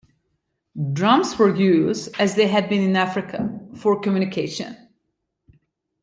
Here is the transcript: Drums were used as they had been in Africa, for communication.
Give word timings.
Drums 0.93 1.37
were 1.37 1.55
used 1.55 2.09
as 2.19 2.33
they 2.33 2.47
had 2.47 2.69
been 2.69 2.81
in 2.81 2.95
Africa, 2.95 3.59
for 3.75 3.99
communication. 4.01 4.75